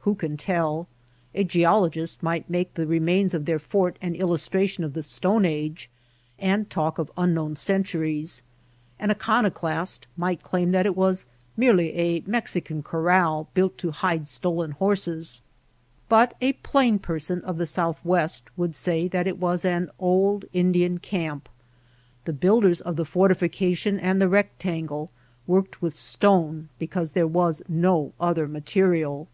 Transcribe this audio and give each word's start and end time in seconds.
Who 0.00 0.14
can 0.14 0.36
tell? 0.36 0.88
A 1.34 1.42
geologist 1.42 2.22
might 2.22 2.50
make 2.50 2.74
the 2.74 2.86
remains 2.86 3.32
of 3.32 3.46
their 3.46 3.58
fort 3.58 3.96
an 4.02 4.14
il 4.14 4.28
lustration 4.28 4.84
of 4.84 4.92
the 4.92 5.02
Stone 5.02 5.46
Age 5.46 5.88
and 6.38 6.68
talk 6.68 6.98
of 6.98 7.10
un 7.16 7.32
known 7.32 7.56
centuries; 7.56 8.42
an 8.98 9.10
iconoclast 9.10 10.06
might 10.18 10.42
claim 10.42 10.72
that 10.72 10.84
it 10.84 10.94
was 10.94 11.24
merely 11.56 11.94
a 11.96 12.22
Mexican 12.26 12.82
corral 12.82 13.48
built 13.54 13.78
to 13.78 13.90
hide 13.90 14.28
stolen 14.28 14.72
horses; 14.72 15.40
but 16.10 16.36
a 16.42 16.52
plain 16.52 16.98
person 16.98 17.40
of 17.40 17.56
the 17.56 17.64
southwest 17.64 18.50
would 18.58 18.74
say 18.74 19.08
that 19.08 19.26
it 19.26 19.38
was 19.38 19.64
an 19.64 19.90
old 19.98 20.44
Indian 20.52 20.98
camp. 20.98 21.48
The 22.26 22.34
builders 22.34 22.82
of 22.82 22.96
the 22.96 23.06
fortification 23.06 23.98
and 23.98 24.20
the 24.20 24.28
rectangle 24.28 25.10
worked 25.46 25.80
with 25.80 25.94
stone 25.94 26.68
because 26.78 27.12
there 27.12 27.26
was 27.26 27.62
no 27.66 28.12
other 28.20 28.46
material. 28.46 29.26